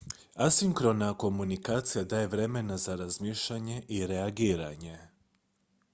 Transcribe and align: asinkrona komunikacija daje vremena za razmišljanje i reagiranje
asinkrona 0.45 1.09
komunikacija 1.23 2.03
daje 2.03 2.27
vremena 2.27 2.77
za 2.77 2.95
razmišljanje 2.95 3.81
i 3.87 4.01
reagiranje 4.07 4.97